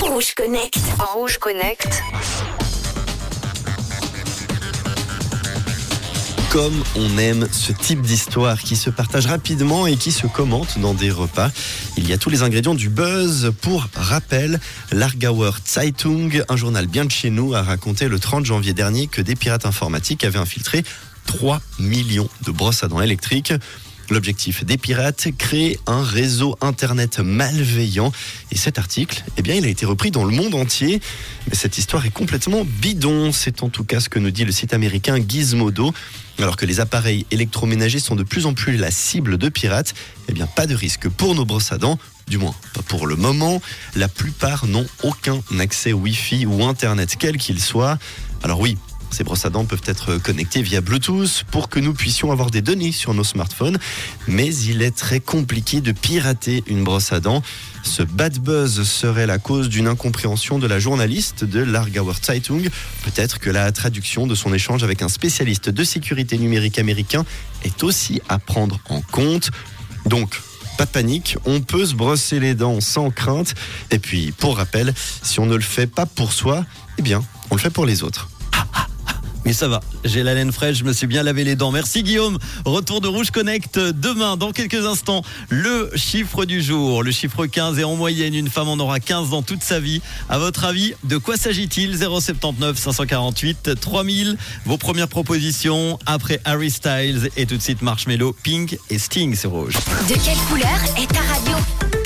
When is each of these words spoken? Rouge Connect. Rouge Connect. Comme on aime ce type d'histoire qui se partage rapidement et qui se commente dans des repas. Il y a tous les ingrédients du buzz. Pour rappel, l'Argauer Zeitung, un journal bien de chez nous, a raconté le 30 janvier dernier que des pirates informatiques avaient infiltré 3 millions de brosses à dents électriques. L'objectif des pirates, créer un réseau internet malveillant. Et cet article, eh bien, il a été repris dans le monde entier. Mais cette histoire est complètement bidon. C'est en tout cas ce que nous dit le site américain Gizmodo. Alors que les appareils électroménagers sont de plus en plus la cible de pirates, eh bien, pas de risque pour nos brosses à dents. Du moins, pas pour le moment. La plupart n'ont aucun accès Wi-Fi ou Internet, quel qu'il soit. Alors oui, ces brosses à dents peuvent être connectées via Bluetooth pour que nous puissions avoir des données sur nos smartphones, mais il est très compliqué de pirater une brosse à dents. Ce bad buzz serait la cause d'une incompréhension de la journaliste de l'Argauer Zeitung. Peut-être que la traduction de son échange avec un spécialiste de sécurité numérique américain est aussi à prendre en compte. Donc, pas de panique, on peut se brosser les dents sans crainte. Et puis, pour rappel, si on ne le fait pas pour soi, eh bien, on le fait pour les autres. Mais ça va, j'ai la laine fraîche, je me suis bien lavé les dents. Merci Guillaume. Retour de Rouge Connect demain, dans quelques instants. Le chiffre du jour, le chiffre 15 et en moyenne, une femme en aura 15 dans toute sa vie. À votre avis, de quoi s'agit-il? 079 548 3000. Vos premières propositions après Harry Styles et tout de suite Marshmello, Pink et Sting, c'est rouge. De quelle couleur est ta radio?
Rouge 0.00 0.32
Connect. 0.34 0.78
Rouge 1.12 1.36
Connect. 1.36 2.02
Comme 6.50 6.82
on 6.96 7.18
aime 7.18 7.46
ce 7.52 7.72
type 7.72 8.00
d'histoire 8.00 8.58
qui 8.58 8.74
se 8.74 8.88
partage 8.88 9.26
rapidement 9.26 9.86
et 9.86 9.96
qui 9.96 10.12
se 10.12 10.26
commente 10.26 10.78
dans 10.78 10.94
des 10.94 11.10
repas. 11.10 11.50
Il 11.98 12.08
y 12.08 12.14
a 12.14 12.16
tous 12.16 12.30
les 12.30 12.42
ingrédients 12.42 12.74
du 12.74 12.88
buzz. 12.88 13.52
Pour 13.60 13.86
rappel, 13.94 14.60
l'Argauer 14.92 15.50
Zeitung, 15.62 16.42
un 16.48 16.56
journal 16.56 16.86
bien 16.86 17.04
de 17.04 17.10
chez 17.10 17.28
nous, 17.28 17.54
a 17.54 17.62
raconté 17.62 18.08
le 18.08 18.18
30 18.18 18.46
janvier 18.46 18.72
dernier 18.72 19.08
que 19.08 19.20
des 19.20 19.36
pirates 19.36 19.66
informatiques 19.66 20.24
avaient 20.24 20.38
infiltré 20.38 20.84
3 21.26 21.60
millions 21.78 22.30
de 22.46 22.50
brosses 22.50 22.82
à 22.82 22.88
dents 22.88 23.02
électriques. 23.02 23.52
L'objectif 24.10 24.64
des 24.64 24.78
pirates, 24.78 25.28
créer 25.36 25.78
un 25.86 26.02
réseau 26.02 26.56
internet 26.62 27.18
malveillant. 27.18 28.10
Et 28.50 28.56
cet 28.56 28.78
article, 28.78 29.22
eh 29.36 29.42
bien, 29.42 29.54
il 29.54 29.66
a 29.66 29.68
été 29.68 29.84
repris 29.84 30.10
dans 30.10 30.24
le 30.24 30.34
monde 30.34 30.54
entier. 30.54 31.00
Mais 31.48 31.54
cette 31.54 31.76
histoire 31.76 32.06
est 32.06 32.10
complètement 32.10 32.64
bidon. 32.64 33.32
C'est 33.32 33.62
en 33.62 33.68
tout 33.68 33.84
cas 33.84 34.00
ce 34.00 34.08
que 34.08 34.18
nous 34.18 34.30
dit 34.30 34.46
le 34.46 34.52
site 34.52 34.72
américain 34.72 35.18
Gizmodo. 35.18 35.92
Alors 36.38 36.56
que 36.56 36.64
les 36.64 36.80
appareils 36.80 37.26
électroménagers 37.30 37.98
sont 37.98 38.16
de 38.16 38.22
plus 38.22 38.46
en 38.46 38.54
plus 38.54 38.76
la 38.76 38.90
cible 38.90 39.36
de 39.36 39.48
pirates, 39.48 39.92
eh 40.28 40.32
bien, 40.32 40.46
pas 40.46 40.66
de 40.66 40.74
risque 40.74 41.08
pour 41.08 41.34
nos 41.34 41.44
brosses 41.44 41.72
à 41.72 41.78
dents. 41.78 41.98
Du 42.28 42.38
moins, 42.38 42.54
pas 42.74 42.82
pour 42.82 43.06
le 43.06 43.16
moment. 43.16 43.60
La 43.94 44.08
plupart 44.08 44.66
n'ont 44.66 44.86
aucun 45.02 45.40
accès 45.58 45.92
Wi-Fi 45.92 46.46
ou 46.46 46.64
Internet, 46.64 47.16
quel 47.18 47.36
qu'il 47.36 47.60
soit. 47.60 47.98
Alors 48.42 48.60
oui, 48.60 48.78
ces 49.10 49.24
brosses 49.24 49.44
à 49.44 49.50
dents 49.50 49.64
peuvent 49.64 49.82
être 49.86 50.16
connectées 50.18 50.62
via 50.62 50.80
Bluetooth 50.80 51.44
pour 51.50 51.68
que 51.68 51.80
nous 51.80 51.94
puissions 51.94 52.30
avoir 52.32 52.50
des 52.50 52.62
données 52.62 52.92
sur 52.92 53.14
nos 53.14 53.24
smartphones, 53.24 53.78
mais 54.26 54.54
il 54.54 54.82
est 54.82 54.96
très 54.96 55.20
compliqué 55.20 55.80
de 55.80 55.92
pirater 55.92 56.62
une 56.66 56.84
brosse 56.84 57.12
à 57.12 57.20
dents. 57.20 57.42
Ce 57.82 58.02
bad 58.02 58.38
buzz 58.38 58.82
serait 58.82 59.26
la 59.26 59.38
cause 59.38 59.68
d'une 59.68 59.88
incompréhension 59.88 60.58
de 60.58 60.66
la 60.66 60.78
journaliste 60.78 61.44
de 61.44 61.60
l'Argauer 61.60 62.14
Zeitung. 62.22 62.68
Peut-être 63.04 63.38
que 63.38 63.50
la 63.50 63.70
traduction 63.72 64.26
de 64.26 64.34
son 64.34 64.52
échange 64.52 64.84
avec 64.84 65.02
un 65.02 65.08
spécialiste 65.08 65.70
de 65.70 65.84
sécurité 65.84 66.38
numérique 66.38 66.78
américain 66.78 67.24
est 67.64 67.82
aussi 67.82 68.20
à 68.28 68.38
prendre 68.38 68.78
en 68.88 69.00
compte. 69.00 69.50
Donc, 70.06 70.40
pas 70.76 70.86
de 70.86 70.90
panique, 70.90 71.36
on 71.44 71.60
peut 71.60 71.86
se 71.86 71.94
brosser 71.94 72.38
les 72.38 72.54
dents 72.54 72.80
sans 72.80 73.10
crainte. 73.10 73.54
Et 73.90 73.98
puis, 73.98 74.32
pour 74.32 74.58
rappel, 74.58 74.94
si 75.22 75.40
on 75.40 75.46
ne 75.46 75.56
le 75.56 75.62
fait 75.62 75.88
pas 75.88 76.06
pour 76.06 76.32
soi, 76.32 76.64
eh 76.98 77.02
bien, 77.02 77.24
on 77.50 77.56
le 77.56 77.60
fait 77.60 77.70
pour 77.70 77.84
les 77.84 78.02
autres. 78.02 78.28
Mais 79.48 79.54
ça 79.54 79.66
va, 79.66 79.80
j'ai 80.04 80.22
la 80.22 80.34
laine 80.34 80.52
fraîche, 80.52 80.76
je 80.76 80.84
me 80.84 80.92
suis 80.92 81.06
bien 81.06 81.22
lavé 81.22 81.42
les 81.42 81.56
dents. 81.56 81.70
Merci 81.70 82.02
Guillaume. 82.02 82.36
Retour 82.66 83.00
de 83.00 83.08
Rouge 83.08 83.30
Connect 83.30 83.78
demain, 83.78 84.36
dans 84.36 84.52
quelques 84.52 84.84
instants. 84.84 85.22
Le 85.48 85.90
chiffre 85.94 86.44
du 86.44 86.60
jour, 86.60 87.02
le 87.02 87.10
chiffre 87.10 87.46
15 87.46 87.78
et 87.78 87.84
en 87.84 87.96
moyenne, 87.96 88.34
une 88.34 88.50
femme 88.50 88.68
en 88.68 88.74
aura 88.74 89.00
15 89.00 89.30
dans 89.30 89.40
toute 89.40 89.62
sa 89.62 89.80
vie. 89.80 90.02
À 90.28 90.36
votre 90.36 90.64
avis, 90.64 90.92
de 91.04 91.16
quoi 91.16 91.38
s'agit-il? 91.38 91.96
079 91.96 92.76
548 92.76 93.70
3000. 93.80 94.36
Vos 94.66 94.76
premières 94.76 95.08
propositions 95.08 95.98
après 96.04 96.42
Harry 96.44 96.70
Styles 96.70 97.30
et 97.38 97.46
tout 97.46 97.56
de 97.56 97.62
suite 97.62 97.80
Marshmello, 97.80 98.36
Pink 98.42 98.76
et 98.90 98.98
Sting, 98.98 99.34
c'est 99.34 99.48
rouge. 99.48 99.72
De 100.10 100.22
quelle 100.22 100.36
couleur 100.50 100.78
est 100.98 101.10
ta 101.10 101.20
radio? 101.20 101.97